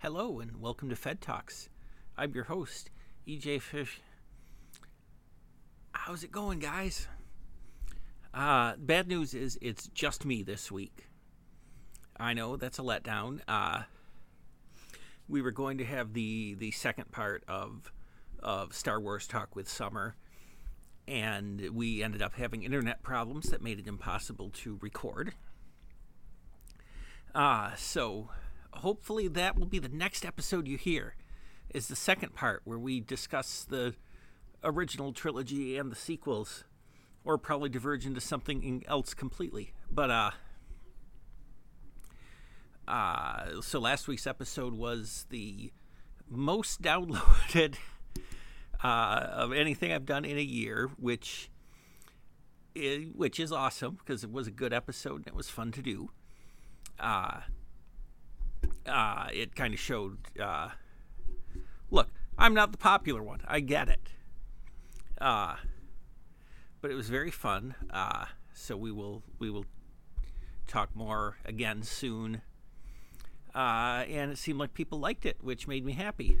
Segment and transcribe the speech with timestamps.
[0.00, 1.70] Hello and welcome to Fed Talks.
[2.18, 2.90] I'm your host,
[3.26, 4.02] EJ Fish.
[5.92, 7.08] How's it going, guys?
[8.34, 11.06] Uh, bad news is it's just me this week.
[12.20, 13.40] I know that's a letdown.
[13.48, 13.84] Uh,
[15.28, 17.90] we were going to have the the second part of
[18.42, 20.14] of Star Wars talk with Summer,
[21.08, 25.32] and we ended up having internet problems that made it impossible to record.
[27.34, 28.28] Uh, so
[28.78, 31.14] hopefully that will be the next episode you hear
[31.72, 33.94] is the second part where we discuss the
[34.64, 36.64] original trilogy and the sequels
[37.24, 39.72] or probably diverge into something else completely.
[39.90, 40.30] But uh
[42.88, 45.72] uh so last week's episode was the
[46.28, 47.76] most downloaded
[48.82, 51.50] uh of anything I've done in a year which
[52.74, 55.82] is, which is awesome because it was a good episode and it was fun to
[55.82, 56.10] do.
[56.98, 57.40] Uh
[58.88, 60.18] uh, it kind of showed.
[60.40, 60.70] Uh,
[61.90, 62.08] look,
[62.38, 63.40] I'm not the popular one.
[63.46, 64.08] I get it.
[65.20, 65.56] Uh,
[66.80, 67.74] but it was very fun.
[67.90, 69.66] Uh, so we will we will
[70.66, 72.42] talk more again soon.
[73.54, 76.38] Uh, and it seemed like people liked it, which made me happy.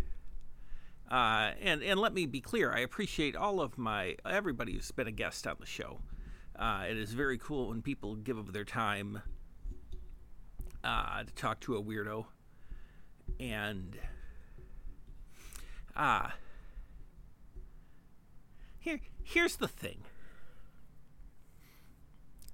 [1.10, 5.06] Uh, and and let me be clear, I appreciate all of my everybody who's been
[5.06, 6.00] a guest on the show.
[6.58, 9.22] Uh, it is very cool when people give of their time
[10.82, 12.26] uh, to talk to a weirdo
[13.38, 13.98] and
[15.94, 16.30] ah uh,
[18.78, 19.98] here here's the thing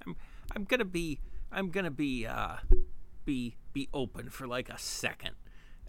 [0.06, 0.16] i'm
[0.54, 1.20] i'm gonna be
[1.50, 2.56] i'm gonna be uh
[3.24, 5.34] be be open for like a second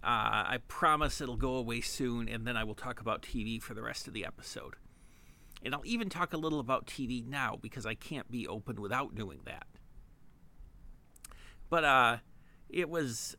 [0.03, 3.73] uh, I promise it'll go away soon, and then I will talk about TV for
[3.73, 4.75] the rest of the episode.
[5.63, 9.15] And I'll even talk a little about TV now because I can't be open without
[9.15, 9.65] doing that.
[11.69, 12.17] But uh,
[12.67, 13.37] it was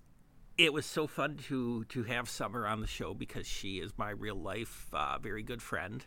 [0.56, 4.10] it was so fun to to have Summer on the show because she is my
[4.10, 6.04] real life uh, very good friend,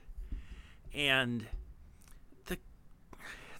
[0.93, 1.45] and
[2.45, 2.57] the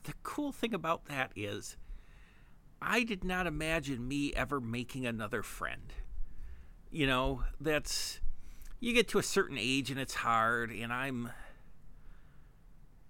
[0.03, 1.75] the cool thing about that is,
[2.81, 5.94] I did not imagine me ever making another friend.
[6.89, 8.22] You know, that's
[8.79, 11.31] you get to a certain age and it's hard, and I'm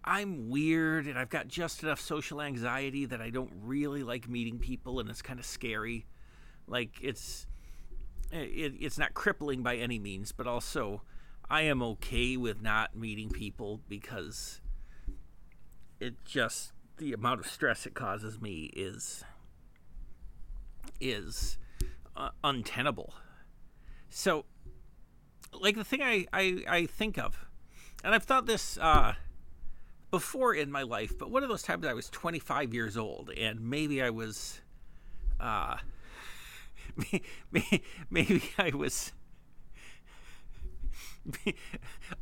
[0.04, 4.58] I'm weird and I've got just enough social anxiety that I don't really like meeting
[4.58, 6.08] people, and it's kind of scary.
[6.66, 7.46] Like it's
[8.32, 11.02] it, it's not crippling by any means, but also
[11.50, 14.62] I am okay with not meeting people because
[16.00, 19.24] it just the amount of stress it causes me is
[21.00, 21.58] is
[22.16, 23.14] uh, untenable.
[24.10, 24.46] So,
[25.54, 27.46] like the thing I, I, I think of,
[28.04, 29.14] and I've thought this uh,
[30.12, 33.62] before in my life, but one of those times I was 25 years old and
[33.62, 34.62] maybe I was
[35.40, 35.78] uh,
[38.10, 39.14] maybe I was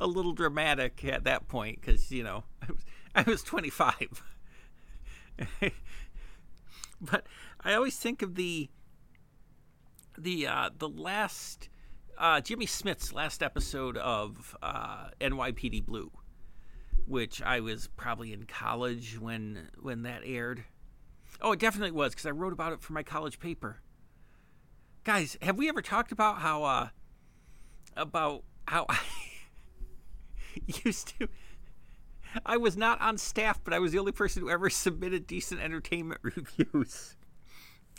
[0.00, 4.22] a little dramatic at that point because you know I was I was 25.
[7.00, 7.26] but
[7.62, 8.68] I always think of the
[10.18, 11.68] the uh, the last
[12.18, 16.10] uh, Jimmy Smits's last episode of uh, NYPD Blue,
[17.06, 20.64] which I was probably in college when when that aired.
[21.40, 23.80] Oh, it definitely was because I wrote about it for my college paper
[25.06, 26.88] guys, have we ever talked about how uh
[27.96, 28.98] about how I
[30.84, 31.28] used to
[32.44, 35.60] I was not on staff, but I was the only person who ever submitted decent
[35.60, 37.14] entertainment reviews.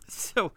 [0.09, 0.51] So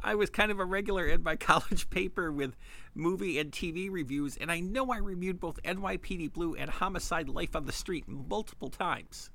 [0.00, 2.56] I was kind of a regular in my college paper with
[2.92, 7.54] movie and TV reviews, and I know I reviewed both NYPD Blue and Homicide Life
[7.54, 9.30] on the Street multiple times.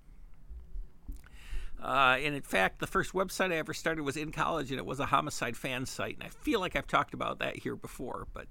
[1.81, 4.85] Uh, and in fact, the first website I ever started was in college, and it
[4.85, 6.15] was a homicide fan site.
[6.15, 8.45] And I feel like I've talked about that here before, but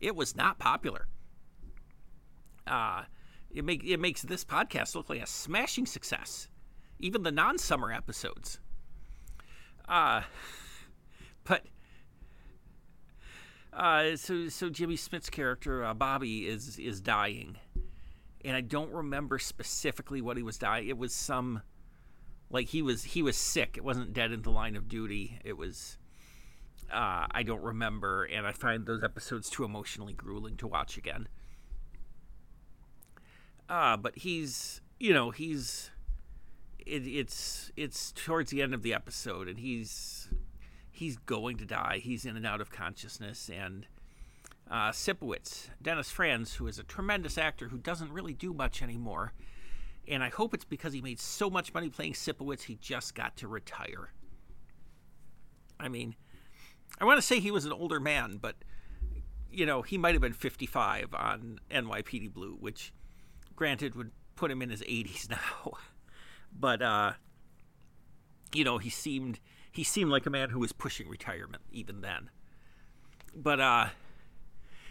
[0.00, 1.06] it was not popular.
[2.66, 3.02] Uh,
[3.52, 6.48] it, make, it makes this podcast look like a smashing success,
[6.98, 8.58] even the non summer episodes.
[9.88, 10.22] Uh,
[11.44, 11.66] but
[13.72, 17.56] uh, so so Jimmy Smits's character uh, Bobby is is dying,
[18.44, 20.88] and I don't remember specifically what he was dying.
[20.88, 21.62] It was some
[22.50, 23.76] like he was he was sick.
[23.76, 25.38] It wasn't dead in the line of duty.
[25.44, 25.98] It was
[26.92, 31.28] uh, I don't remember, and I find those episodes too emotionally grueling to watch again.
[33.68, 35.90] Uh, but he's you know he's
[36.78, 40.28] it, it's it's towards the end of the episode, and he's
[40.90, 42.00] he's going to die.
[42.02, 43.86] He's in and out of consciousness, and
[44.70, 49.32] uh, Sipowicz, Dennis Franz, who is a tremendous actor who doesn't really do much anymore
[50.08, 53.36] and I hope it's because he made so much money playing Sipowicz he just got
[53.38, 54.12] to retire.
[55.78, 56.14] I mean,
[57.00, 58.56] I want to say he was an older man, but
[59.50, 62.92] you know, he might have been 55 on NYPD Blue, which
[63.54, 65.72] granted would put him in his 80s now.
[66.52, 67.12] but uh
[68.54, 69.40] you know, he seemed
[69.72, 72.30] he seemed like a man who was pushing retirement even then.
[73.34, 73.86] But uh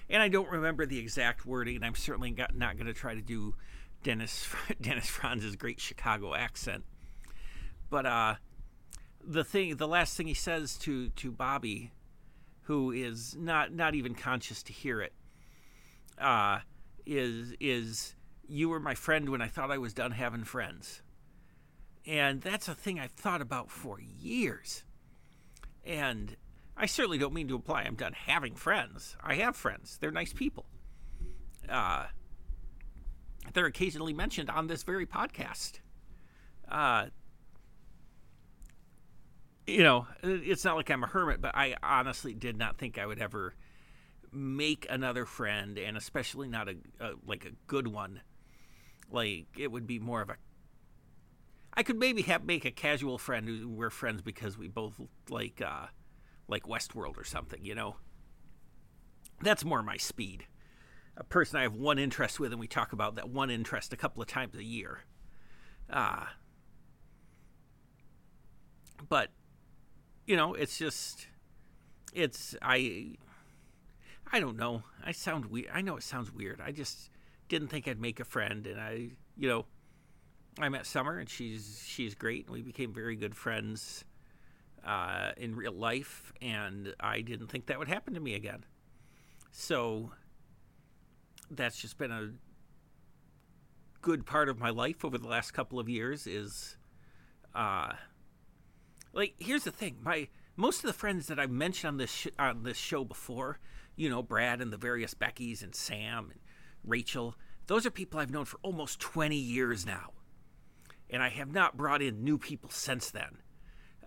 [0.10, 3.22] and I don't remember the exact wording, and I'm certainly not going to try to
[3.22, 3.56] do
[4.06, 4.48] Dennis
[4.82, 6.86] Dennis Franz's great Chicago accent.
[7.90, 8.36] But uh,
[9.22, 11.92] the thing, the last thing he says to to Bobby,
[12.62, 15.12] who is not not even conscious to hear it,
[16.20, 16.60] uh,
[17.06, 18.16] is is
[18.48, 21.02] you were my friend when I thought I was done having friends.
[22.06, 24.84] And that's a thing I've thought about for years.
[25.84, 26.38] And
[26.78, 29.18] I certainly don't mean to imply I'm done having friends.
[29.24, 29.98] I have friends.
[30.00, 30.66] They're nice people.
[31.68, 32.06] Uh,
[33.54, 35.80] they're occasionally mentioned on this very podcast.
[36.70, 37.08] Uh,
[39.68, 43.06] you know, it's not like I'm a hermit, but I honestly did not think I
[43.06, 43.56] would ever
[44.32, 48.22] make another friend, and especially not a, a like a good one.
[49.10, 50.36] Like it would be more of a.
[51.74, 55.00] I could maybe have make a casual friend who we're friends because we both
[55.30, 55.88] like uh,
[56.48, 57.98] like Westworld or something, you know?
[59.42, 60.46] That's more my speed.
[61.18, 63.98] A person I have one interest with, and we talk about that one interest a
[63.98, 65.00] couple of times a year.
[65.90, 66.26] Uh,
[69.08, 69.30] but,
[70.26, 71.28] you know, it's just,
[72.14, 73.16] it's, I,
[74.32, 74.84] I don't know.
[75.04, 75.70] I sound weird.
[75.74, 76.60] I know it sounds weird.
[76.60, 77.10] I just
[77.48, 79.66] didn't think I'd make a friend, and I, you know,
[80.60, 84.06] I met Summer, and she's she's great, and we became very good friends
[84.86, 88.64] uh, in real life, and I didn't think that would happen to me again.
[89.52, 90.12] So
[91.50, 92.32] that's just been a
[94.02, 96.28] good part of my life over the last couple of years.
[96.28, 96.78] Is
[97.54, 97.94] uh,
[99.14, 102.28] like here's the thing: my most of the friends that I've mentioned on this sh-
[102.38, 103.60] on this show before,
[103.96, 106.40] you know, Brad and the various Beckys and Sam and
[106.84, 107.36] Rachel,
[107.68, 110.12] those are people I've known for almost 20 years now.
[111.10, 113.38] And I have not brought in new people since then.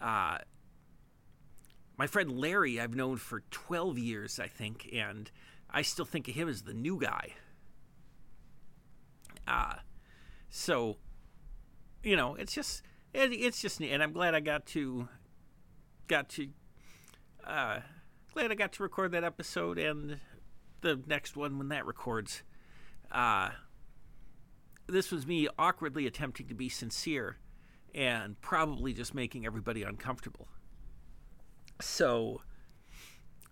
[0.00, 0.38] Uh,
[1.96, 5.31] my friend Larry, I've known for 12 years, I think, and
[5.70, 7.35] I still think of him as the new guy.
[9.47, 9.75] Uh,
[10.49, 10.97] so,
[12.03, 12.82] you know, it's just,
[13.12, 15.09] it, it's just, and I'm glad I got to,
[16.06, 16.49] got to,
[17.47, 17.81] uh,
[18.32, 20.19] glad I got to record that episode and
[20.81, 22.43] the next one when that records.
[23.11, 23.50] Uh,
[24.87, 27.38] this was me awkwardly attempting to be sincere
[27.94, 30.49] and probably just making everybody uncomfortable.
[31.81, 32.43] So,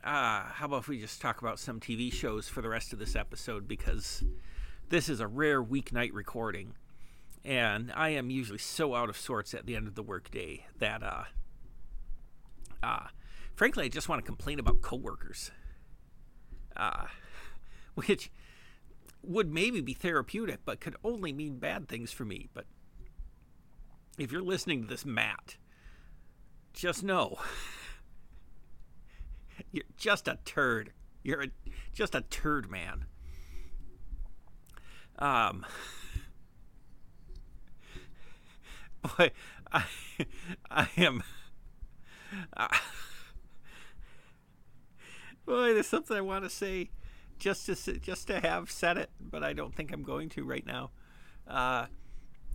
[0.07, 3.01] uh, how about if we just talk about some TV shows for the rest of
[3.01, 3.67] this episode?
[3.67, 4.23] Because
[4.89, 6.75] this is a rare weeknight recording,
[7.45, 11.03] and I am usually so out of sorts at the end of the workday that,
[11.03, 11.25] uh,
[12.85, 13.09] uh,
[13.57, 15.51] frankly, I just want to complain about coworkers,
[16.77, 17.07] uh,
[17.97, 18.31] which
[19.25, 22.49] would maybe be therapeutic, but could only mean bad things for me.
[22.55, 22.67] But
[24.19, 25.57] if you're listening to this, Matt,
[26.73, 27.39] just know.
[29.77, 30.93] You're just a turd.
[31.23, 31.49] You're a,
[31.93, 33.05] just a turd, man.
[35.19, 35.67] Um,
[39.19, 39.33] boy,
[39.71, 39.85] I,
[40.71, 41.23] I am.
[42.57, 42.69] Uh,
[45.45, 46.89] boy, there's something I want to say,
[47.39, 50.65] just to just to have said it, but I don't think I'm going to right
[50.65, 50.91] now.
[51.47, 51.85] Uh,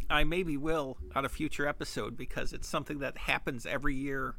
[0.10, 4.38] I maybe will on a future episode because it's something that happens every year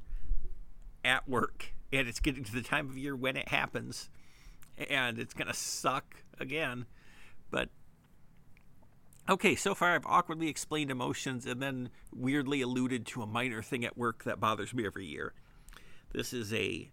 [1.05, 4.09] at work and it's getting to the time of year when it happens
[4.89, 6.87] and it's going to suck again.
[7.51, 7.69] But
[9.29, 13.85] okay so far i've awkwardly explained emotions and then weirdly alluded to a minor thing
[13.85, 15.33] at work that bothers me every year.
[16.13, 16.91] This is a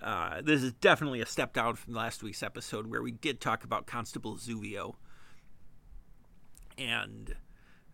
[0.00, 3.64] uh, this is definitely a step down from last week's episode where we did talk
[3.64, 4.94] about constable zuvio.
[6.76, 7.34] And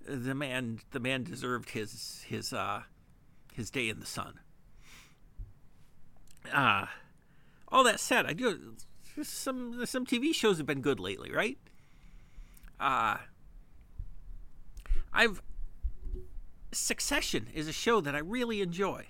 [0.06, 2.82] the man the man deserved his his uh
[3.54, 4.40] his day in the sun
[6.52, 6.86] uh,
[7.68, 8.76] all that said, I do
[9.22, 11.58] some some TV shows have been good lately, right?
[12.80, 13.18] Uh,
[15.12, 15.42] I've
[16.72, 19.06] Succession is a show that I really enjoy.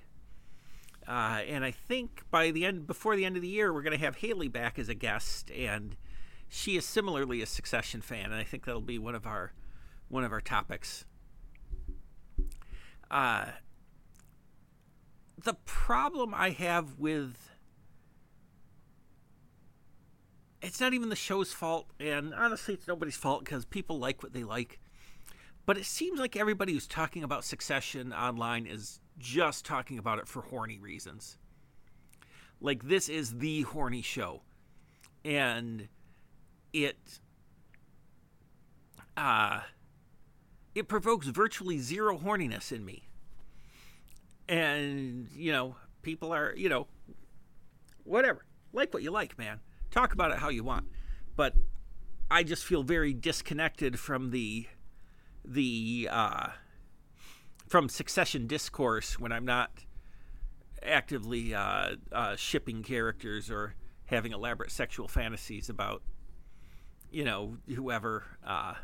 [1.07, 3.97] Uh, and I think by the end, before the end of the year, we're going
[3.97, 5.97] to have Haley back as a guest, and
[6.49, 9.53] she is similarly a Succession fan, and I think that'll be one of our
[10.09, 11.05] one of our topics.
[13.11, 13.47] Uh,
[15.45, 17.51] the problem I have with
[20.65, 24.33] it's not even the show's fault, and honestly, it's nobody's fault because people like what
[24.33, 24.81] they like.
[25.67, 30.27] But it seems like everybody who's talking about Succession online is just talking about it
[30.27, 31.39] for horny reasons.
[32.61, 34.43] Like this is the horny show,
[35.23, 35.89] and
[36.73, 37.21] it
[39.19, 39.61] uh
[40.75, 43.07] it provokes virtually zero horniness in me.
[44.49, 46.87] And you know, people are you know,
[48.05, 49.61] whatever, like what you like, man.
[49.91, 50.87] Talk about it how you want,
[51.37, 51.55] but
[52.31, 54.67] I just feel very disconnected from the
[55.45, 56.49] the uh,
[57.69, 59.71] from succession discourse when I'm not
[60.83, 63.75] actively uh, uh, shipping characters or
[64.07, 66.03] having elaborate sexual fantasies about
[67.11, 68.75] you know whoever uh,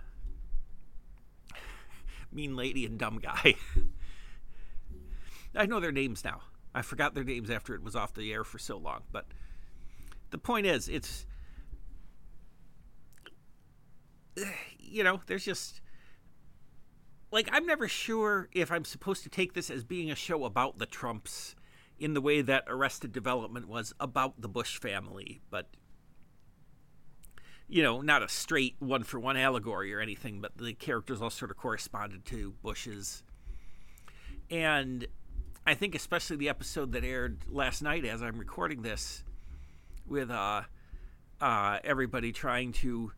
[2.33, 3.55] mean lady and dumb guy.
[5.55, 6.43] I know their names now.
[6.75, 9.27] I forgot their names after it was off the air for so long, but
[10.31, 11.27] the point is, it's
[14.79, 15.81] you know, there's just
[17.33, 20.79] like I'm never sure if I'm supposed to take this as being a show about
[20.79, 21.55] the Trumps
[21.99, 25.69] in the way that Arrested Development was about the Bush family, but
[27.69, 31.31] you know, not a straight one for one allegory or anything, but the characters all
[31.31, 33.23] sort of corresponded to Bush's.
[34.51, 35.07] And
[35.67, 39.23] I think especially the episode that aired last night as I'm recording this
[40.07, 40.63] with uh,
[41.41, 43.13] uh, everybody trying to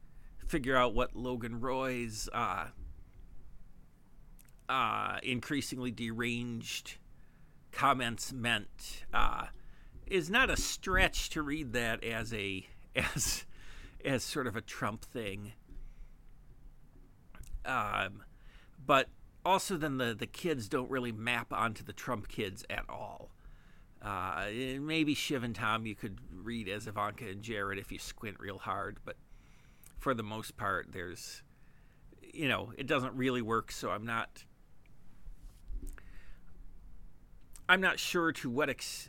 [0.47, 2.67] figure out what Logan Roy's uh,
[4.69, 6.97] uh, increasingly deranged
[7.71, 9.47] comments meant uh,
[10.07, 13.45] is not a stretch to read that as a as
[14.05, 15.53] as sort of a Trump thing.
[17.65, 18.25] Um,
[18.85, 19.09] but
[19.45, 23.31] also then the the kids don't really map onto the Trump kids at all.
[24.01, 24.47] Uh,
[24.81, 28.59] maybe Shiv and Tom you could read as Ivanka and Jared if you squint real
[28.59, 29.17] hard, but
[30.03, 31.43] for the most part, there's,
[32.35, 33.71] you know, it doesn't really work.
[33.71, 34.45] So I'm not,
[37.69, 39.09] I'm not sure to what ex.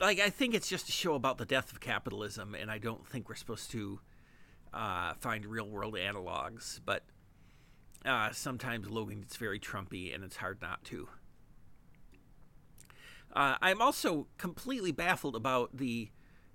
[0.00, 3.06] Like I think it's just a show about the death of capitalism, and I don't
[3.06, 4.00] think we're supposed to
[4.74, 6.80] uh, find real world analogs.
[6.84, 7.04] But
[8.06, 11.08] uh, sometimes Logan gets very Trumpy, and it's hard not to.
[13.34, 16.10] Uh, I'm also completely baffled about the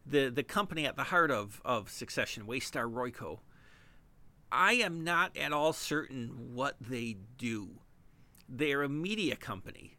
[0.05, 3.39] the the company at the heart of of Succession, Waystar Royco.
[4.51, 7.79] I am not at all certain what they do.
[8.49, 9.97] They're a media company.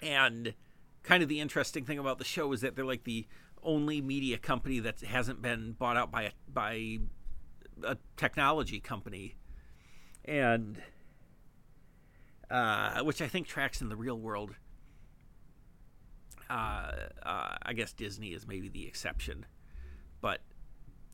[0.00, 0.54] And
[1.02, 3.26] kind of the interesting thing about the show is that they're like the
[3.62, 6.98] only media company that hasn't been bought out by a, by
[7.84, 9.34] a technology company.
[10.30, 10.80] And
[12.50, 14.54] uh, which I think tracks in the real world
[16.50, 16.90] uh,
[17.22, 19.46] uh, I guess Disney is maybe the exception,
[20.20, 20.40] but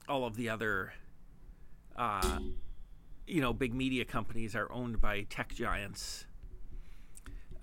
[0.09, 0.95] all of the other,
[1.95, 2.39] uh,
[3.27, 6.27] you know, big media companies are owned by tech giants.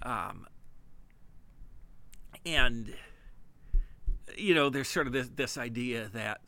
[0.04, 0.46] Um,
[2.46, 2.94] and
[4.38, 6.42] you know, there's sort of this this idea that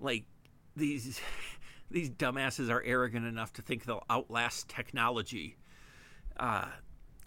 [0.00, 0.24] like
[0.74, 1.20] these
[1.92, 5.56] these dumbasses are arrogant enough to think they'll outlast technology,
[6.38, 6.66] uh,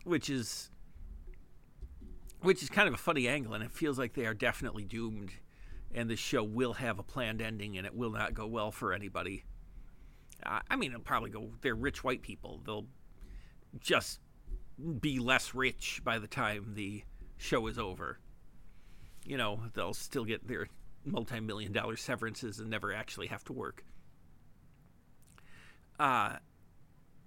[0.03, 0.69] which is
[2.41, 5.31] which is kind of a funny angle, and it feels like they are definitely doomed,
[5.93, 8.93] and the show will have a planned ending, and it will not go well for
[8.93, 9.43] anybody.
[10.45, 11.51] Uh, I mean, it'll probably go.
[11.61, 12.61] They're rich white people.
[12.65, 12.87] They'll
[13.79, 14.19] just
[14.99, 17.03] be less rich by the time the
[17.37, 18.19] show is over.
[19.25, 20.67] You know, they'll still get their
[21.03, 23.83] multi-million dollar severances and never actually have to work.
[25.99, 26.37] Uh,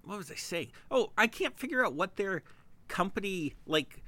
[0.05, 0.73] what was I saying?
[0.91, 2.43] Oh, I can't figure out what their
[2.89, 4.03] company like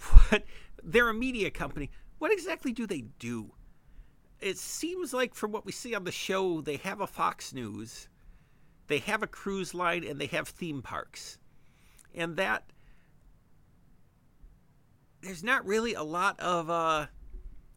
[0.00, 0.44] what
[0.82, 1.90] they're a media company.
[2.18, 3.52] What exactly do they do?
[4.40, 8.08] It seems like from what we see on the show, they have a Fox News,
[8.86, 11.38] they have a cruise line, and they have theme parks.
[12.14, 12.64] And that
[15.22, 17.06] there's not really a lot of uh,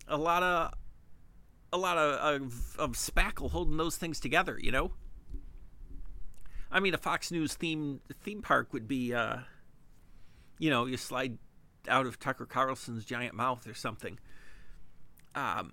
[0.07, 0.73] a lot of
[1.71, 4.91] a lot of, of, of spackle holding those things together, you know.
[6.71, 9.37] I mean, a Fox News theme theme park would be, uh,
[10.57, 11.37] you know, you slide
[11.87, 14.19] out of Tucker Carlson's giant mouth or something.
[15.35, 15.71] Um,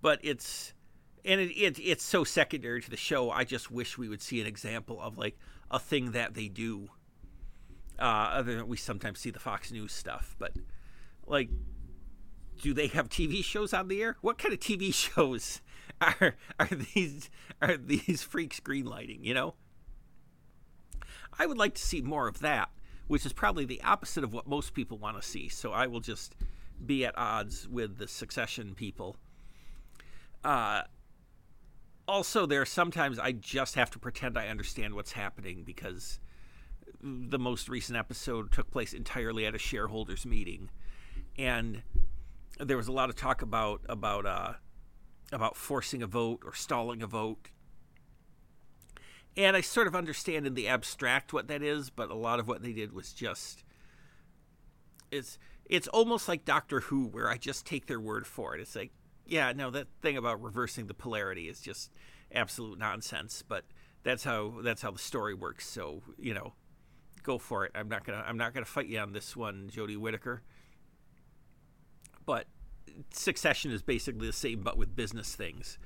[0.00, 0.74] but it's
[1.24, 3.30] and it, it it's so secondary to the show.
[3.30, 5.38] I just wish we would see an example of like
[5.70, 6.88] a thing that they do.
[7.98, 10.52] Uh, other than we sometimes see the Fox News stuff, but
[11.26, 11.50] like,
[12.60, 14.16] do they have TV shows on the air?
[14.20, 15.60] What kind of TV shows
[16.00, 17.30] are are these
[17.60, 19.24] are these freaks greenlighting?
[19.24, 19.54] You know,
[21.38, 22.70] I would like to see more of that
[23.12, 25.46] which is probably the opposite of what most people want to see.
[25.46, 26.34] So I will just
[26.86, 29.16] be at odds with the succession people.
[30.42, 30.84] Uh,
[32.08, 36.20] also, there are sometimes I just have to pretend I understand what's happening because
[37.02, 40.70] the most recent episode took place entirely at a shareholders meeting.
[41.36, 41.82] and
[42.64, 44.52] there was a lot of talk about about uh,
[45.32, 47.48] about forcing a vote or stalling a vote.
[49.34, 52.46] And I sort of understand in the abstract what that is, but a lot of
[52.46, 53.64] what they did was just
[55.10, 58.60] it's it's almost like Doctor Who, where I just take their word for it.
[58.60, 58.92] It's like,
[59.26, 61.90] yeah, no, that thing about reversing the polarity is just
[62.32, 63.42] absolute nonsense.
[63.46, 63.64] But
[64.02, 65.68] that's how that's how the story works.
[65.68, 66.54] So you know,
[67.22, 67.72] go for it.
[67.74, 70.42] I'm not gonna I'm not gonna fight you on this one, Jodie Whittaker.
[72.24, 72.46] But
[73.12, 75.78] Succession is basically the same, but with business things.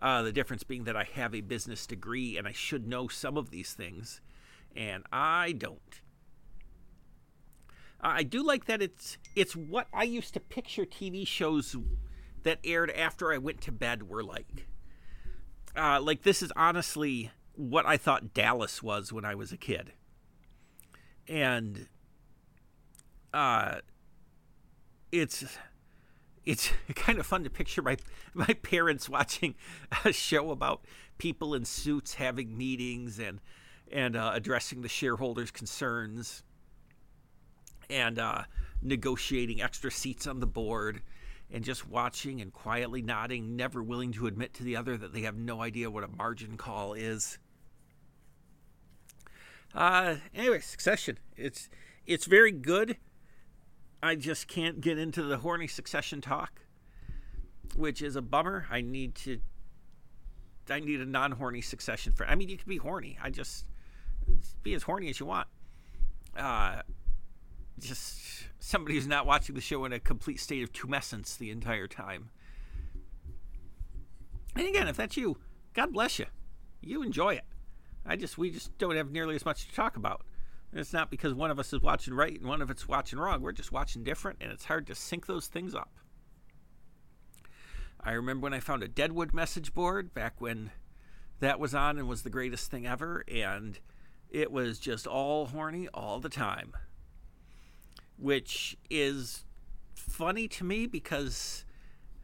[0.00, 3.36] Uh, the difference being that I have a business degree and I should know some
[3.36, 4.20] of these things,
[4.76, 6.00] and I don't.
[8.00, 11.74] I do like that it's it's what I used to picture TV shows
[12.44, 14.68] that aired after I went to bed were like.
[15.76, 19.92] Uh, like this is honestly what I thought Dallas was when I was a kid,
[21.26, 21.88] and
[23.34, 23.76] uh,
[25.10, 25.44] it's
[26.44, 27.96] it's kind of fun to picture my
[28.34, 29.54] my parents watching
[30.04, 30.84] a show about
[31.18, 33.40] people in suits having meetings and
[33.90, 36.42] and uh, addressing the shareholders' concerns
[37.88, 38.42] and uh,
[38.82, 41.00] negotiating extra seats on the board
[41.50, 45.22] and just watching and quietly nodding, never willing to admit to the other that they
[45.22, 47.38] have no idea what a margin call is.
[49.74, 51.18] Uh, anyway, Succession.
[51.36, 51.68] It's
[52.06, 52.96] it's very good.
[54.02, 56.60] I just can't get into the horny Succession talk,
[57.76, 58.66] which is a bummer.
[58.70, 59.40] I need to.
[60.70, 62.26] I need a non-horny Succession for.
[62.26, 63.18] I mean, you can be horny.
[63.22, 63.64] I just
[64.62, 65.48] be as horny as you want.
[66.36, 66.82] Uh,
[67.80, 68.20] just
[68.58, 72.30] somebody who's not watching the show in a complete state of tumescence the entire time.
[74.54, 75.38] And again, if that's you,
[75.74, 76.26] God bless you.
[76.80, 77.44] You enjoy it.
[78.06, 80.22] I just we just don't have nearly as much to talk about.
[80.72, 83.40] It's not because one of us is watching right and one of it's watching wrong.
[83.40, 85.90] We're just watching different, and it's hard to sync those things up.
[88.00, 90.70] I remember when I found a Deadwood message board back when
[91.40, 93.78] that was on and was the greatest thing ever, and
[94.30, 96.74] it was just all horny all the time
[98.18, 99.44] which is
[99.94, 101.64] funny to me because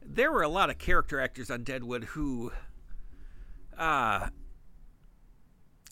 [0.05, 2.53] there were a lot of character actors on Deadwood who,
[3.79, 4.29] uh,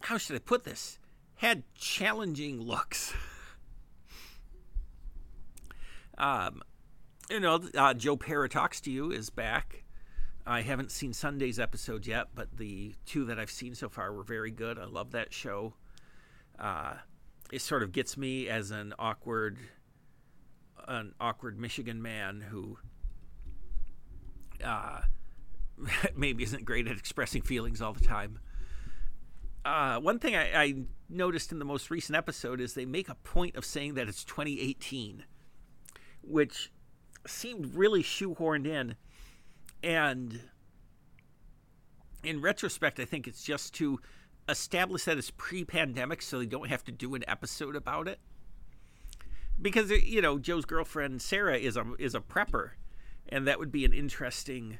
[0.03, 0.99] how should I put this,
[1.43, 3.13] had challenging looks.
[6.19, 6.63] um,
[7.29, 9.83] you know, uh, Joe Pera Talks to You is back.
[10.47, 14.23] I haven't seen Sunday's episode yet, but the two that I've seen so far were
[14.23, 14.79] very good.
[14.79, 15.75] I love that show.
[16.61, 16.95] Uh,
[17.53, 19.59] it sort of gets me as an awkward
[20.87, 22.79] an awkward Michigan man who
[24.65, 25.01] uh,
[26.17, 28.39] maybe isn't great at expressing feelings all the time.
[29.65, 30.75] Uh, one thing I, I,
[31.09, 34.25] noticed in the most recent episode is they make a point of saying that it's
[34.25, 35.25] 2018,
[36.23, 36.73] which
[37.27, 38.97] seemed really shoehorned in.
[39.83, 40.41] And
[42.25, 44.01] in retrospect, I think it's just to
[44.49, 48.19] establish that it's pre pandemic so they don't have to do an episode about it
[49.61, 52.71] because you know Joe's girlfriend Sarah is a is a prepper,
[53.29, 54.79] and that would be an interesting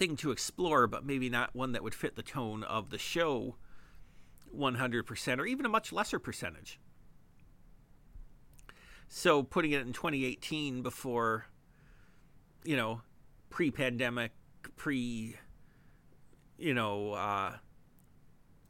[0.00, 3.56] thing to explore, but maybe not one that would fit the tone of the show
[4.56, 6.80] 100% or even a much lesser percentage.
[9.08, 11.44] So putting it in 2018 before,
[12.64, 13.02] you know,
[13.50, 14.32] pre-pandemic,
[14.76, 15.36] pre,
[16.56, 17.52] you know, uh,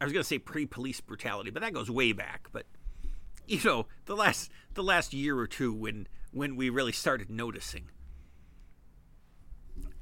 [0.01, 2.49] I was going to say pre-police brutality, but that goes way back.
[2.51, 2.67] But
[3.47, 7.85] you know the last the last year or two when when we really started noticing.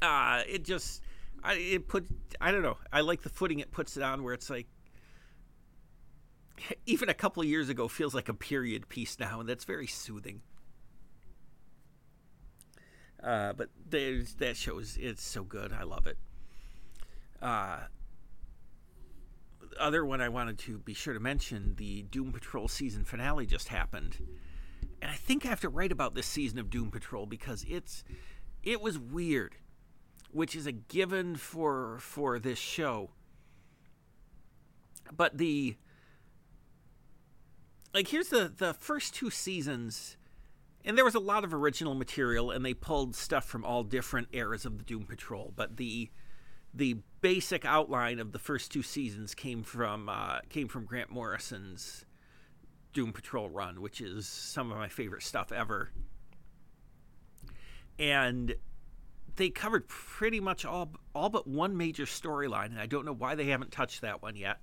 [0.01, 1.03] Uh it just
[1.43, 2.07] I it put
[2.41, 2.79] I don't know.
[2.93, 4.67] I like the footing it puts it on where it's like
[6.87, 9.87] even a couple of years ago feels like a period piece now and that's very
[9.87, 10.43] soothing.
[13.23, 15.73] Uh, but there's that shows it's so good.
[15.73, 16.19] I love it.
[17.43, 17.79] Uh,
[19.79, 23.69] other one I wanted to be sure to mention the Doom Patrol season finale just
[23.69, 24.19] happened.
[25.01, 28.05] And I think I have to write about this season of Doom Patrol because it's
[28.63, 29.55] it was weird,
[30.31, 33.11] which is a given for for this show.
[35.13, 35.77] But the
[37.95, 40.17] like here's the the first two seasons
[40.85, 44.29] and there was a lot of original material and they pulled stuff from all different
[44.33, 46.11] eras of the Doom Patrol, but the
[46.75, 52.05] the basic outline of the first two seasons came from uh, came from Grant Morrison's
[52.93, 55.91] Doom Patrol run, which is some of my favorite stuff ever.
[57.99, 58.55] And
[59.39, 63.35] they covered pretty much all all but one major storyline, and I don't know why
[63.35, 64.59] they haven't touched that one yet.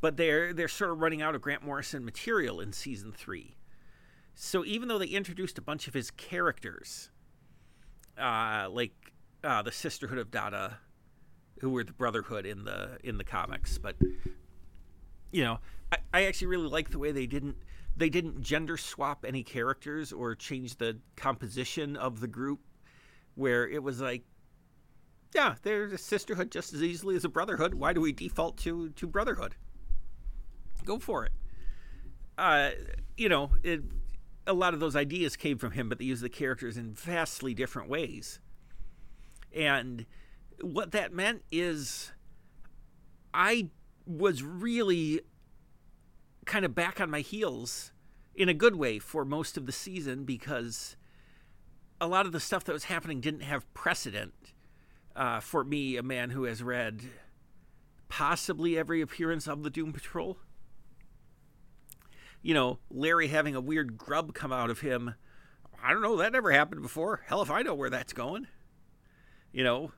[0.00, 3.56] But they're they're sort of running out of Grant Morrison material in season three.
[4.34, 7.10] so even though they introduced a bunch of his characters,
[8.18, 8.92] uh, like
[9.42, 10.78] uh, the Sisterhood of Dada,
[11.60, 13.96] who were the Brotherhood in the in the comics, but
[15.32, 15.58] you know,
[15.90, 17.56] I, I actually really like the way they didn't
[17.96, 22.60] they didn't gender swap any characters or change the composition of the group,
[23.36, 24.24] where it was like,
[25.34, 27.74] yeah, they're a sisterhood just as easily as a brotherhood.
[27.74, 29.54] Why do we default to to brotherhood?
[30.84, 31.32] Go for it.
[32.38, 32.70] Uh,
[33.16, 33.82] you know, it,
[34.46, 37.54] a lot of those ideas came from him, but they use the characters in vastly
[37.54, 38.40] different ways.
[39.52, 40.06] And
[40.60, 42.12] what that meant is
[43.32, 43.70] I
[44.06, 45.20] was really
[46.44, 47.92] kind of back on my heels
[48.34, 50.96] in a good way for most of the season because
[52.00, 54.34] a lot of the stuff that was happening didn't have precedent
[55.14, 57.02] uh, for me, a man who has read
[58.08, 60.38] possibly every appearance of the Doom Patrol.
[62.42, 65.14] You know, Larry having a weird grub come out of him.
[65.82, 67.22] I don't know, that never happened before.
[67.26, 68.46] Hell if I know where that's going.
[69.52, 69.92] You know,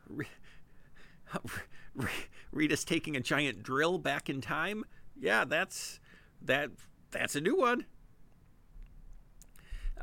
[2.53, 4.85] Rita's taking a giant drill back in time.
[5.19, 5.99] Yeah, that's
[6.43, 6.71] that
[7.11, 7.87] that's a new one.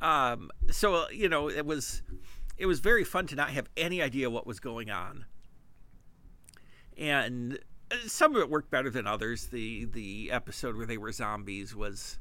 [0.02, 2.02] Um, so uh, you know, it was
[2.58, 5.26] it was very fun to not have any idea what was going on,
[6.98, 7.60] and
[7.92, 9.48] uh, some of it worked better than others.
[9.48, 12.20] The the episode where they were zombies was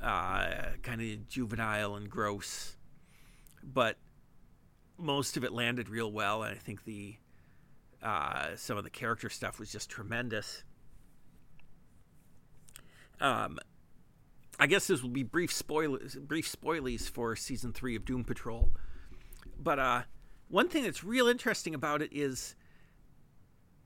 [0.00, 0.46] uh,
[0.82, 2.76] kind of juvenile and gross,
[3.62, 3.96] but
[4.98, 7.16] most of it landed real well, and I think the
[8.02, 10.62] uh, some of the character stuff was just tremendous.
[13.20, 13.58] Um,
[14.58, 18.70] I guess this will be brief spoilers, brief spoilies for season three of Doom Patrol.
[19.58, 20.02] But uh,
[20.48, 22.54] one thing that's real interesting about it is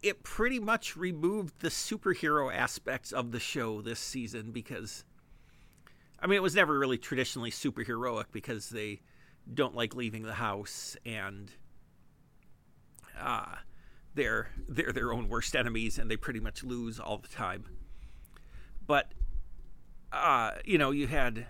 [0.02, 5.04] it pretty much removed the superhero aspects of the show this season because,
[6.20, 9.00] I mean, it was never really traditionally superheroic because they
[9.52, 11.50] don't like leaving the house and
[13.18, 13.56] uh,
[14.14, 17.64] they're they're their own worst enemies and they pretty much lose all the time.
[18.86, 19.12] But
[20.12, 21.46] uh, you know, you had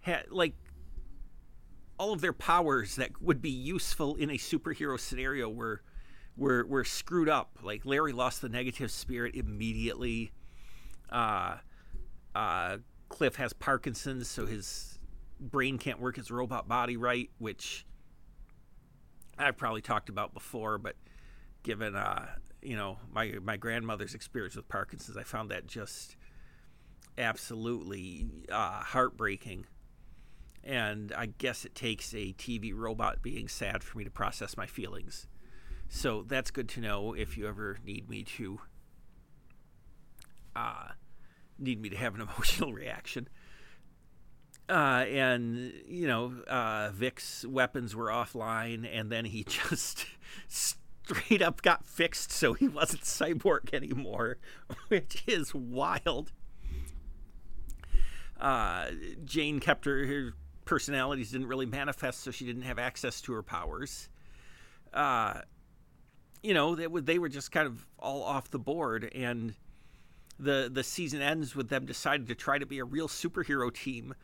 [0.00, 0.54] had like
[1.98, 5.82] all of their powers that would be useful in a superhero scenario were
[6.36, 7.58] were were screwed up.
[7.62, 10.32] Like Larry lost the negative spirit immediately.
[11.10, 11.58] Uh,
[12.34, 14.98] uh, Cliff has Parkinson's, so his
[15.40, 17.86] brain can't work his robot body right, which
[19.38, 20.96] I've probably talked about before, but
[21.62, 22.26] given uh,
[22.62, 26.16] you know my my grandmother's experience with Parkinson's, I found that just
[27.18, 29.66] absolutely uh, heartbreaking.
[30.62, 34.66] And I guess it takes a TV robot being sad for me to process my
[34.66, 35.26] feelings.
[35.88, 38.60] So that's good to know if you ever need me to
[40.56, 40.88] uh,
[41.58, 43.28] need me to have an emotional reaction.
[44.68, 50.06] Uh, and you know, uh, Vic's weapons were offline, and then he just
[50.48, 54.38] straight up got fixed so he wasn't cyborg anymore,
[54.88, 56.32] which is wild.
[58.40, 58.86] Uh,
[59.24, 63.42] Jane kept her, her, personalities didn't really manifest, so she didn't have access to her
[63.42, 64.08] powers.
[64.92, 65.40] Uh,
[66.42, 69.54] you know, they, they were just kind of all off the board, and
[70.38, 74.14] the the season ends with them deciding to try to be a real superhero team.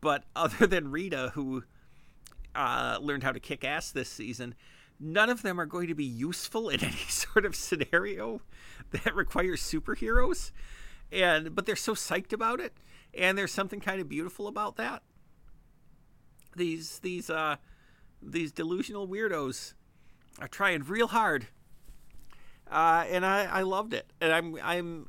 [0.00, 1.64] But other than Rita, who
[2.54, 4.54] uh, learned how to kick ass this season,
[4.98, 8.40] none of them are going to be useful in any sort of scenario
[8.90, 10.52] that requires superheroes.
[11.12, 12.72] And but they're so psyched about it,
[13.14, 15.02] and there's something kind of beautiful about that.
[16.56, 17.56] These these uh
[18.22, 19.74] these delusional weirdos
[20.40, 21.46] are trying real hard,
[22.70, 25.08] uh, and I I loved it, and I'm I'm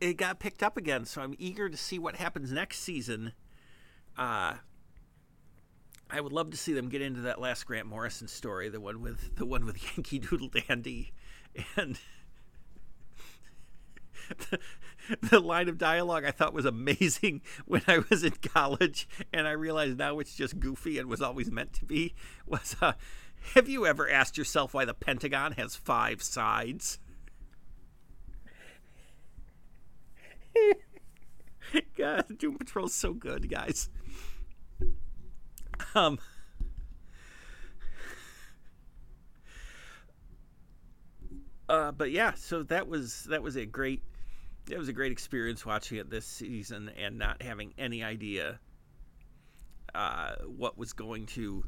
[0.00, 3.32] it got picked up again, so I'm eager to see what happens next season.
[4.16, 4.54] Uh,
[6.12, 9.00] I would love to see them get into that last Grant Morrison story, the one
[9.00, 11.12] with the one with Yankee Doodle Dandy,
[11.76, 11.98] and
[15.22, 19.52] the, line of dialogue I thought was amazing when I was in college, and I
[19.52, 22.14] realize now it's just goofy and was always meant to be.
[22.46, 22.92] Was uh,
[23.54, 26.98] Have you ever asked yourself why the Pentagon has five sides?
[31.96, 33.88] God, Doom Patrol's so good, guys.
[35.94, 36.18] Um,
[41.68, 44.02] uh, but yeah, so that was that was a great
[44.70, 48.58] it was a great experience watching it this season and not having any idea
[49.94, 51.64] uh, what was going to.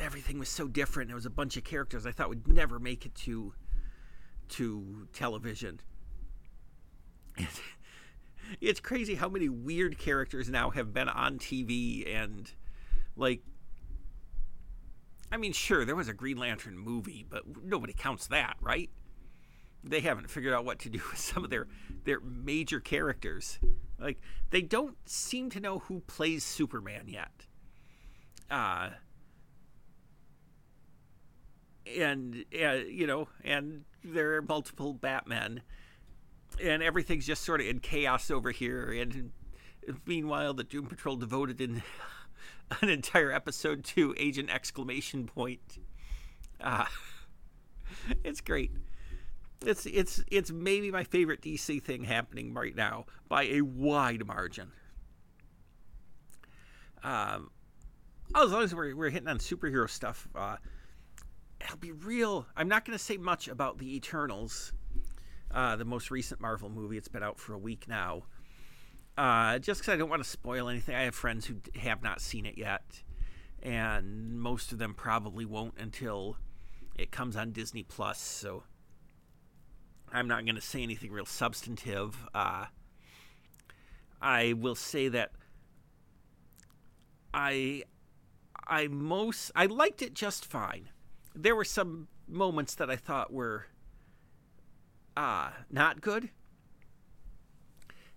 [0.00, 1.08] Everything was so different.
[1.08, 3.54] There was a bunch of characters I thought would never make it to
[4.50, 5.80] to television.
[8.60, 12.50] It's crazy how many weird characters now have been on TV and
[13.16, 13.42] like
[15.32, 18.90] I mean, sure, there was a Green Lantern movie, but nobody counts that, right?
[19.82, 21.66] They haven't figured out what to do with some of their
[22.04, 23.58] their major characters.
[23.98, 27.46] Like they don't seem to know who plays Superman yet.
[28.50, 28.90] Uh
[31.98, 35.62] and uh, you know, and there are multiple Batmen,
[36.62, 38.92] and everything's just sort of in chaos over here.
[38.92, 39.32] And
[40.06, 41.82] meanwhile, the Doom Patrol devoted in
[42.82, 45.78] an entire episode to Agent Exclamation Point.
[46.60, 46.86] Uh,
[48.24, 48.72] it's great.
[49.64, 54.72] It's it's it's maybe my favorite DC thing happening right now by a wide margin.
[57.02, 57.50] Um,
[58.34, 60.56] as long as we're, we're hitting on superhero stuff, uh,
[61.60, 62.46] it'll be real.
[62.56, 64.72] I'm not going to say much about the Eternals,
[65.50, 66.96] uh, the most recent Marvel movie.
[66.96, 68.22] It's been out for a week now.
[69.18, 70.94] Uh, just because I don't want to spoil anything.
[70.94, 73.02] I have friends who have not seen it yet,
[73.62, 76.38] and most of them probably won't until
[76.96, 78.18] it comes on Disney Plus.
[78.18, 78.62] So
[80.12, 82.16] I'm not going to say anything real substantive.
[82.34, 82.66] Uh,
[84.20, 85.32] I will say that
[87.32, 87.84] I
[88.66, 90.90] I most I liked it just fine
[91.34, 93.66] there were some moments that I thought were
[95.16, 96.30] uh, not good.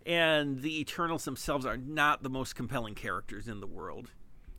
[0.05, 4.11] And the Eternals themselves are not the most compelling characters in the world,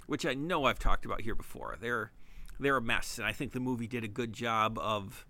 [0.07, 1.77] which I know I've talked about here before.
[1.81, 2.13] They're
[2.59, 5.27] they're a mess, and I think the movie did a good job of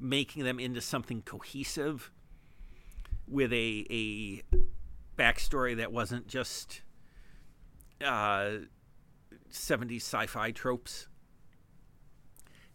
[0.00, 2.10] making them into something cohesive
[3.26, 4.42] with a a
[5.18, 6.82] backstory that wasn't just
[8.04, 8.50] uh,
[9.50, 11.08] 70s sci-fi tropes.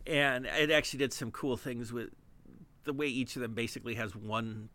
[0.05, 2.09] And it actually did some cool things with
[2.83, 4.69] the way each of them basically has one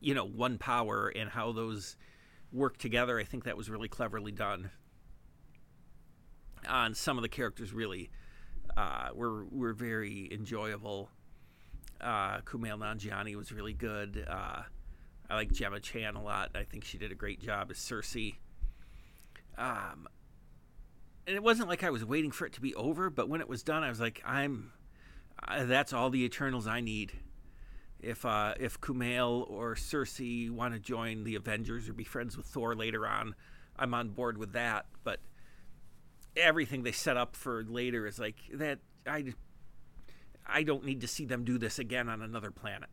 [0.00, 1.96] you know one power and how those
[2.52, 3.18] work together.
[3.18, 4.70] I think that was really cleverly done.
[6.66, 8.10] And some of the characters really
[8.76, 11.10] uh, were were very enjoyable
[12.04, 14.24] uh, Kumail Nanjiani was really good.
[14.28, 14.62] Uh,
[15.28, 16.50] I like Gemma Chan a lot.
[16.54, 18.34] I think she did a great job as Sersi.
[19.56, 20.06] Um,
[21.26, 23.48] and it wasn't like I was waiting for it to be over, but when it
[23.48, 24.72] was done, I was like, I'm.
[25.46, 27.12] Uh, that's all the Eternals I need.
[28.00, 32.46] If uh, if Kumail or Sersi want to join the Avengers or be friends with
[32.46, 33.34] Thor later on,
[33.78, 34.86] I'm on board with that.
[35.02, 35.20] But
[36.36, 38.80] everything they set up for later is like that.
[39.06, 39.34] I
[40.46, 42.90] I don't need to see them do this again on another planet.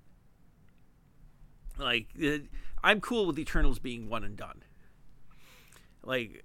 [1.77, 2.39] Like uh,
[2.83, 4.63] I'm cool with Eternals being one and done.
[6.03, 6.43] Like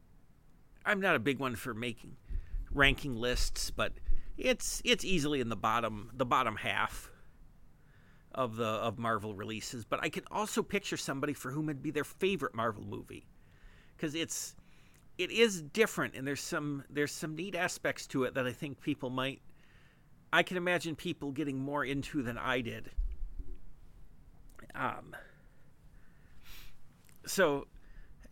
[0.85, 2.17] I'm not a big one for making
[2.71, 3.93] ranking lists, but
[4.37, 7.11] it's it's easily in the bottom the bottom half
[8.35, 9.85] of the of Marvel releases.
[9.85, 13.27] But I can also picture somebody for whom it'd be their favorite Marvel movie
[13.97, 14.55] because it's
[15.19, 18.81] it is different and there's some there's some neat aspects to it that I think
[18.81, 19.41] people might
[20.33, 22.91] I can imagine people getting more into than I did.
[24.75, 25.17] Um
[27.27, 27.67] so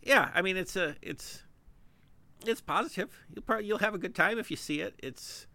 [0.01, 1.43] yeah, I mean it's a it's
[2.45, 3.09] it's positive.
[3.33, 4.95] You'll probably you'll have a good time if you see it.
[5.01, 5.47] It's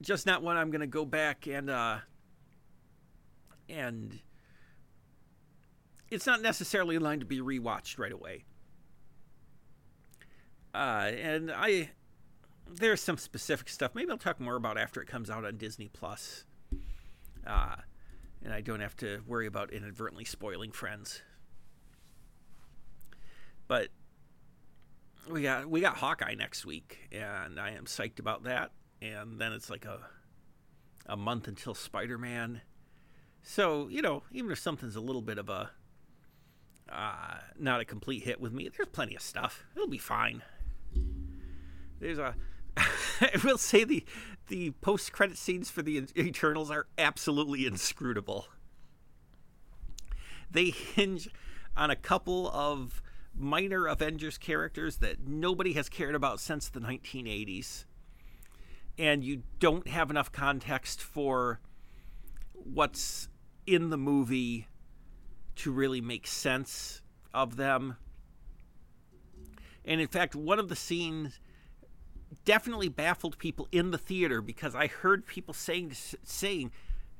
[0.00, 1.98] just not one I'm going to go back and uh,
[3.68, 4.20] and
[6.10, 8.44] it's not necessarily in line to be rewatched right away.
[10.74, 11.90] Uh, and I
[12.70, 13.94] there's some specific stuff.
[13.94, 16.44] Maybe I'll talk more about after it comes out on Disney Plus.
[17.46, 17.76] Uh,
[18.42, 21.22] and I don't have to worry about inadvertently spoiling Friends.
[23.66, 23.88] But
[25.30, 28.72] we got we got Hawkeye next week, and I am psyched about that.
[29.00, 30.00] And then it's like a
[31.06, 32.60] a month until Spider Man.
[33.42, 35.70] So you know, even if something's a little bit of a
[36.90, 39.64] uh, not a complete hit with me, there's plenty of stuff.
[39.74, 40.42] It'll be fine.
[42.00, 42.34] There's a
[43.20, 44.04] I will say the
[44.48, 48.46] the post credit scenes for the Eternals are absolutely inscrutable.
[50.50, 51.28] They hinge
[51.76, 53.02] on a couple of
[53.36, 57.84] minor Avengers characters that nobody has cared about since the 1980s.
[58.98, 61.60] And you don't have enough context for
[62.52, 63.28] what's
[63.66, 64.68] in the movie
[65.56, 67.96] to really make sense of them.
[69.84, 71.40] And in fact, one of the scenes
[72.44, 75.92] definitely baffled people in the theater because I heard people saying
[76.24, 76.72] saying,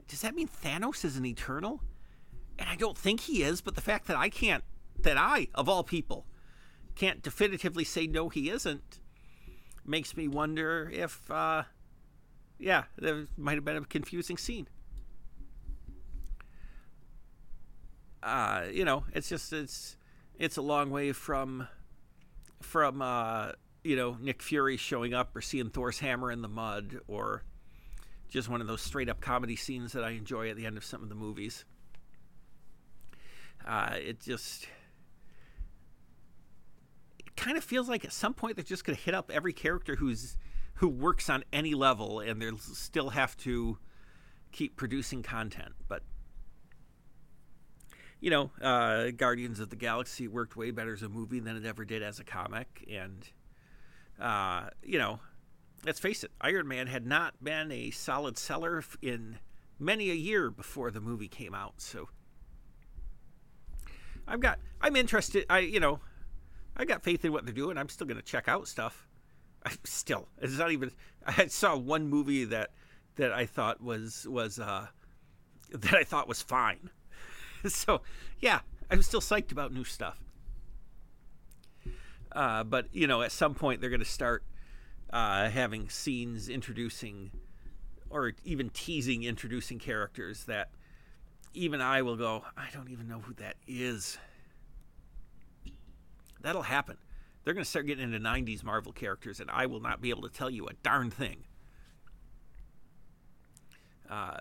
[0.08, 1.82] "Does that mean Thanos is an eternal?"
[2.58, 4.64] And I don't think he is, but the fact that I can't
[5.00, 6.26] that I, of all people,
[6.94, 9.00] can't definitively say no, he isn't,
[9.84, 11.64] makes me wonder if, uh,
[12.58, 14.68] yeah, there might have been a confusing scene.
[18.24, 19.96] uh, you know, it's just it's
[20.38, 21.68] it's a long way from
[22.60, 23.52] from uh,
[23.84, 27.44] you know Nick Fury showing up or seeing Thor's hammer in the mud or
[28.28, 30.84] just one of those straight up comedy scenes that I enjoy at the end of
[30.84, 31.64] some of the movies.
[33.64, 34.66] Uh, it just
[37.18, 39.52] it kind of feels like at some point they're just going to hit up every
[39.52, 40.36] character who's
[40.74, 43.78] who works on any level, and they'll still have to
[44.50, 45.72] keep producing content.
[45.86, 46.02] But
[48.20, 51.64] you know, uh, Guardians of the Galaxy worked way better as a movie than it
[51.66, 53.28] ever did as a comic, and
[54.20, 55.20] uh, you know,
[55.84, 59.38] let's face it, Iron Man had not been a solid seller in
[59.78, 61.74] many a year before the movie came out.
[61.78, 62.08] So
[64.26, 65.44] I've got, I'm interested.
[65.50, 66.00] I, you know,
[66.76, 67.78] I got faith in what they're doing.
[67.78, 69.08] I'm still going to check out stuff.
[69.66, 70.90] I'm still, it's not even.
[71.26, 72.70] I saw one movie that
[73.16, 74.88] that I thought was was uh,
[75.70, 76.90] that I thought was fine.
[77.66, 78.02] so
[78.40, 80.18] yeah, I'm still psyched about new stuff.
[82.34, 84.44] Uh, but you know, at some point they're going to start
[85.10, 87.30] uh, having scenes introducing,
[88.10, 90.70] or even teasing introducing characters that
[91.54, 94.18] even I will go, I don't even know who that is.
[96.40, 96.98] That'll happen.
[97.44, 100.22] They're going to start getting into 90s Marvel characters, and I will not be able
[100.22, 101.44] to tell you a darn thing.
[104.10, 104.40] Uh,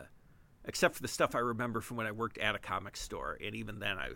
[0.65, 3.55] except for the stuff I remember from when I worked at a comic store, and
[3.55, 4.09] even then, I,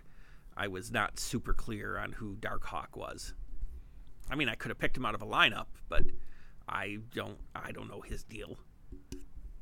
[0.55, 3.33] I was not super clear on who Darkhawk was.
[4.29, 6.03] I mean, I could have picked him out of a lineup, but
[6.67, 8.57] I don't, I don't know his deal.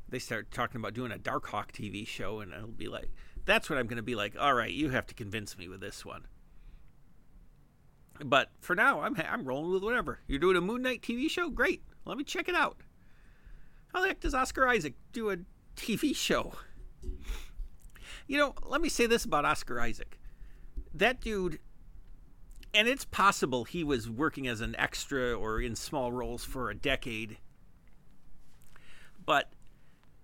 [0.09, 3.09] They start talking about doing a Darkhawk TV show, and I'll be like,
[3.45, 4.35] that's what I'm going to be like.
[4.39, 6.27] All right, you have to convince me with this one.
[8.23, 10.19] But for now, I'm I'm rolling with whatever.
[10.27, 11.83] You're doing a Moon Knight TV show, great.
[12.05, 12.77] Let me check it out.
[13.93, 15.37] How the heck does Oscar Isaac do a
[15.75, 16.53] TV show?
[18.27, 20.19] You know, let me say this about Oscar Isaac.
[20.93, 21.59] That dude,
[22.75, 26.75] and it's possible he was working as an extra or in small roles for a
[26.75, 27.37] decade,
[29.25, 29.49] but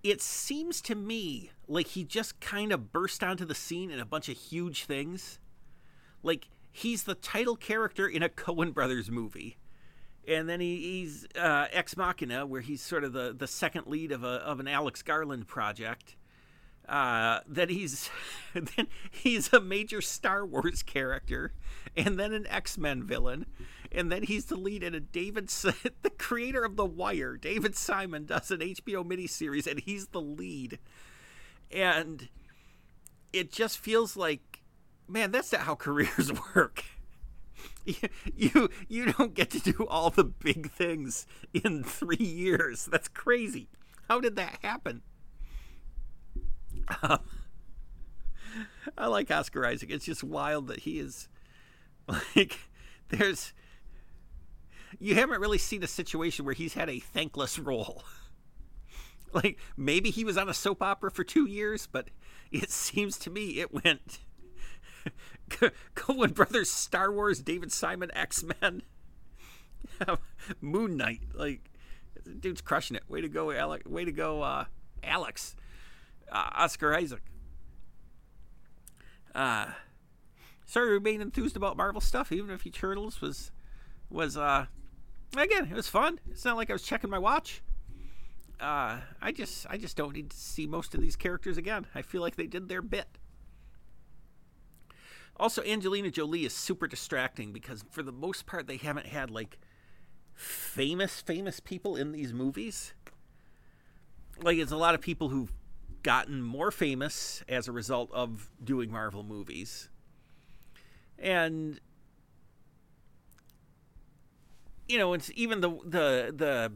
[0.02, 4.04] it seems to me like he just kind of burst onto the scene in a
[4.04, 5.38] bunch of huge things.
[6.22, 9.56] Like, he's the title character in a Coen Brothers movie.
[10.28, 14.12] And then he, he's uh, Ex Machina, where he's sort of the, the second lead
[14.12, 16.16] of, a, of an Alex Garland project
[16.88, 18.10] uh, that he's
[18.54, 21.52] then he's a major Star Wars character,
[21.96, 23.46] and then an X Men villain,
[23.90, 25.48] and then he's the lead in a David,
[26.02, 30.78] the creator of The Wire, David Simon does an HBO miniseries, and he's the lead,
[31.70, 32.28] and
[33.32, 34.62] it just feels like,
[35.08, 36.84] man, that's not how careers work.
[37.84, 42.86] You, you you don't get to do all the big things in three years.
[42.86, 43.68] That's crazy.
[44.08, 45.02] How did that happen?
[48.98, 49.90] I like Oscar Isaac.
[49.90, 51.28] It's just wild that he is
[52.36, 52.58] like
[53.08, 53.52] there's
[54.98, 58.04] you haven't really seen a situation where he's had a thankless role.
[59.32, 62.08] like maybe he was on a soap opera for 2 years, but
[62.50, 64.18] it seems to me it went
[65.94, 68.82] Coen Brothers, Star Wars, David Simon, X Men,
[70.60, 71.20] Moon Knight.
[71.34, 71.70] Like,
[72.40, 73.04] dude's crushing it.
[73.08, 73.84] Way to go, Alex.
[73.86, 74.64] Way to go, uh,
[75.02, 75.56] Alex
[76.32, 77.22] uh, Oscar Isaac.
[79.34, 79.66] Uh,
[80.66, 83.52] sorry to remain enthused about Marvel stuff, even if Eternals was
[84.10, 84.66] was uh
[85.36, 86.18] again it was fun.
[86.30, 87.62] It's not like I was checking my watch.
[88.60, 91.86] Uh, I just I just don't need to see most of these characters again.
[91.94, 93.18] I feel like they did their bit.
[95.36, 99.58] Also, Angelina Jolie is super distracting because for the most part they haven't had like
[100.34, 102.94] famous famous people in these movies.
[104.40, 105.52] Like it's a lot of people who've
[106.02, 109.88] gotten more famous as a result of doing Marvel movies.
[111.18, 111.80] And
[114.88, 116.72] you know, it's even the the the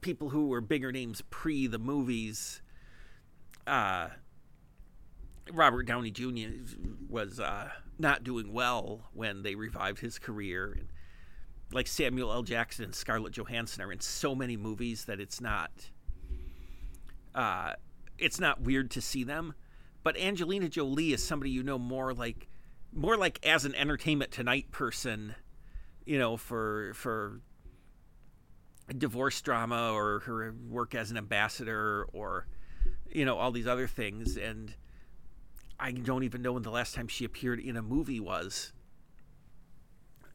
[0.00, 2.62] people who were bigger names pre the movies
[3.66, 4.08] uh
[5.52, 6.48] Robert Downey Jr.
[7.08, 10.76] was uh, not doing well when they revived his career.
[10.78, 10.88] And
[11.72, 12.42] like Samuel L.
[12.42, 15.70] Jackson and Scarlett Johansson are in so many movies that it's not
[17.34, 17.72] uh,
[18.20, 19.54] it's not weird to see them.
[20.02, 22.48] But Angelina Jolie is somebody you know more like
[22.92, 25.34] more like as an entertainment tonight person,
[26.04, 27.40] you know, for for
[28.96, 32.46] divorce drama or her work as an ambassador or
[33.08, 34.74] you know all these other things and
[35.80, 38.72] I don't even know when the last time she appeared in a movie was.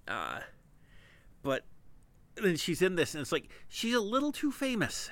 [0.08, 0.40] Uh,
[1.44, 1.66] but
[2.36, 5.12] then she's in this, and it's like she's a little too famous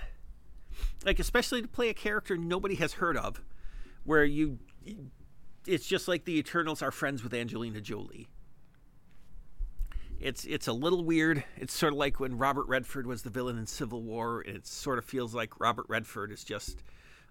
[1.05, 3.41] like especially to play a character nobody has heard of,
[4.03, 4.59] where you
[5.65, 8.27] it's just like the Eternals are friends with Angelina Jolie.
[10.19, 11.43] It's it's a little weird.
[11.57, 14.41] It's sort of like when Robert Redford was the villain in Civil War.
[14.43, 16.83] It sort of feels like Robert Redford is just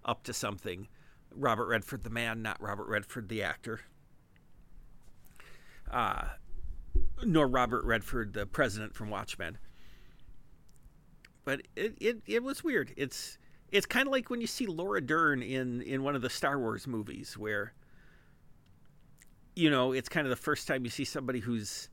[0.05, 0.87] up to something.
[1.35, 3.81] Robert Redford the man, not Robert Redford the actor.
[5.89, 6.25] Uh,
[7.23, 9.57] nor Robert Redford the president from Watchmen.
[11.45, 12.93] But it, it, it was weird.
[12.95, 13.37] It's
[13.71, 16.59] it's kind of like when you see Laura Dern in in one of the Star
[16.59, 17.73] Wars movies where
[19.55, 21.89] you know, it's kind of the first time you see somebody who's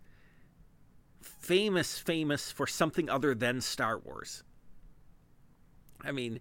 [1.21, 4.43] famous famous for something other than Star Wars.
[6.03, 6.41] I mean,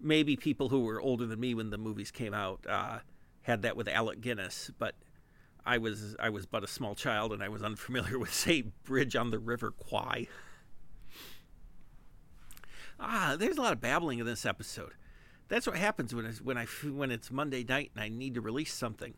[0.00, 2.98] maybe people who were older than me when the movies came out uh,
[3.42, 4.94] had that with Alec Guinness, but
[5.66, 9.16] I was I was but a small child and I was unfamiliar with say Bridge
[9.16, 10.28] on the River Kwai.
[13.00, 14.92] Ah, there's a lot of babbling in this episode.
[15.48, 18.40] That's what happens when it's when I when it's Monday night and I need to
[18.40, 19.14] release something.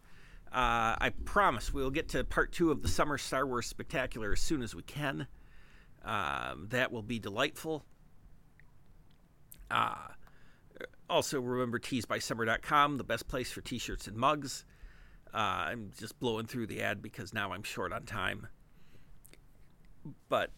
[0.52, 4.40] Uh, I promise we'll get to part two of the summer Star Wars spectacular as
[4.40, 5.26] soon as we can.
[6.04, 7.84] Um, that will be delightful.
[9.70, 10.08] Uh,
[11.08, 14.64] also, remember teesbysummer.com, the best place for t shirts and mugs.
[15.34, 18.46] Uh, I'm just blowing through the ad because now I'm short on time.
[20.28, 20.50] But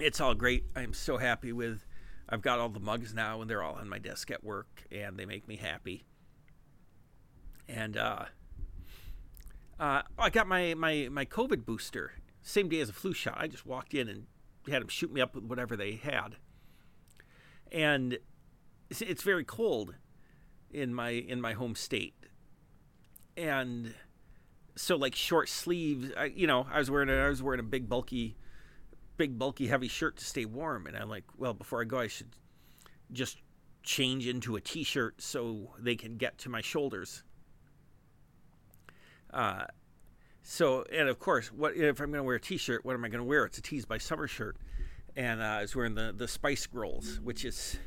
[0.00, 0.64] it's all great.
[0.74, 1.84] I'm so happy with.
[2.28, 5.18] I've got all the mugs now, and they're all on my desk at work, and
[5.18, 6.04] they make me happy.
[7.68, 8.24] And uh,
[9.78, 12.12] uh, I got my, my, my COVID booster
[12.44, 13.36] same day as a flu shot.
[13.38, 14.26] I just walked in and
[14.68, 16.36] had them shoot me up with whatever they had.
[17.72, 18.18] And
[18.90, 19.94] it's, it's very cold
[20.70, 22.14] in my in my home state,
[23.36, 23.94] and
[24.76, 26.10] so like short sleeves.
[26.16, 28.36] I, you know, I was wearing a, I was wearing a big bulky,
[29.16, 32.08] big bulky heavy shirt to stay warm, and I'm like, well, before I go, I
[32.08, 32.36] should
[33.12, 33.38] just
[33.82, 37.22] change into a t-shirt so they can get to my shoulders.
[39.32, 39.64] Uh,
[40.42, 42.84] so, and of course, what if I'm going to wear a T-shirt?
[42.84, 43.46] What am I going to wear?
[43.46, 44.56] It's a Tees by Summer shirt,
[45.16, 47.78] and uh, I was wearing the the Spice Girls, which is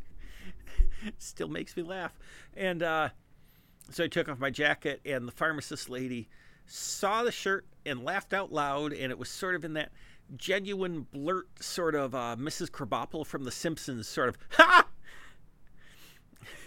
[1.18, 2.18] still makes me laugh.
[2.56, 3.10] And uh,
[3.90, 6.30] so I took off my jacket, and the pharmacist lady
[6.64, 9.92] saw the shirt and laughed out loud, and it was sort of in that
[10.36, 12.70] genuine blurt sort of uh, Mrs.
[12.70, 14.86] Krabappel from The Simpsons sort of ha,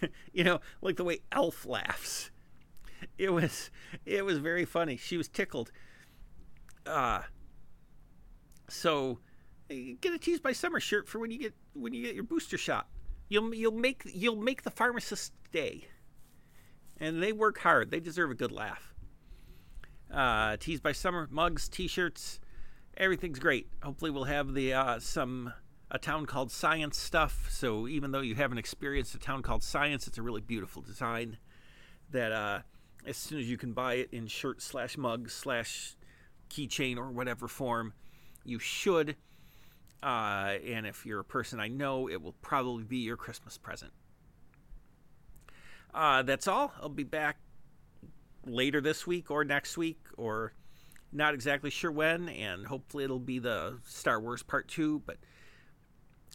[0.33, 2.31] you know, like the way Elf laughs
[3.17, 3.69] it was
[4.05, 4.97] it was very funny.
[4.97, 5.71] She was tickled.
[6.85, 7.21] Uh
[8.67, 9.19] so
[9.69, 12.57] get a Tees by Summer shirt for when you get when you get your booster
[12.57, 12.87] shot.
[13.29, 15.87] You'll you'll make you'll make the pharmacist day.
[16.99, 17.91] And they work hard.
[17.91, 18.93] They deserve a good laugh.
[20.11, 22.39] Uh, tees by summer mugs, t-shirts,
[22.97, 23.67] everything's great.
[23.81, 25.53] Hopefully we'll have the uh, some
[25.91, 27.47] a town called Science stuff.
[27.51, 31.37] So even though you haven't experienced a town called Science, it's a really beautiful design
[32.11, 32.59] that uh,
[33.05, 35.95] as soon as you can buy it in shirt slash mug slash
[36.49, 37.93] keychain or whatever form,
[38.43, 39.15] you should.
[40.01, 43.91] Uh, and if you're a person I know, it will probably be your Christmas present.
[45.93, 46.73] Uh, that's all.
[46.81, 47.37] I'll be back
[48.45, 50.53] later this week or next week, or
[51.13, 55.17] not exactly sure when, and hopefully it'll be the Star Wars Part 2, but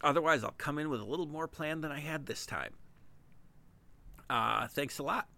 [0.02, 2.72] otherwise I'll come in with a little more plan than I had this time.
[4.30, 5.28] Uh, thanks a lot.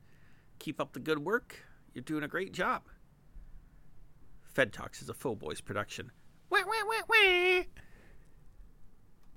[0.58, 1.64] Keep up the good work.
[1.94, 2.82] You're doing a great job.
[4.52, 6.10] Fed Talks is a Full Boys production.
[6.50, 7.62] Wah, wah, wah,